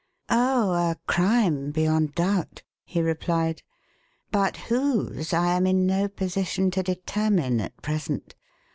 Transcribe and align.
"Oh, 0.31 0.71
a 0.71 0.97
crime 1.05 1.69
beyond 1.69 2.15
doubt," 2.15 2.63
he 2.85 3.03
replied. 3.03 3.61
"But 4.31 4.57
whose 4.57 5.31
I 5.31 5.53
am 5.53 5.67
in 5.67 5.85
no 5.85 6.07
position 6.07 6.71
to 6.71 6.81
determine 6.81 7.61
at 7.61 7.79
present. 7.83 8.33